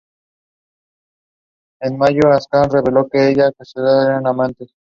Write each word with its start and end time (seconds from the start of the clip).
En 1.79 1.95
mayo, 1.95 2.21
Aksana 2.31 2.67
reveló 2.69 3.07
que 3.07 3.29
ella 3.29 3.49
y 3.51 3.63
Cesaro 3.63 4.01
eran 4.07 4.25
amantes. 4.25 4.73